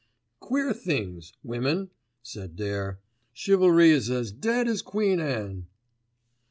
[0.39, 1.91] "Queer things, women,"
[2.23, 2.99] said Dare;
[3.35, 5.67] "chivalry is as dead as Queen Anne."